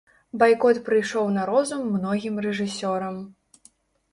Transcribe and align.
Байкот 0.43 0.79
прыйшоў 0.87 1.29
на 1.35 1.43
розум 1.51 1.85
многім 1.99 2.41
рэжысёрам. 2.47 3.21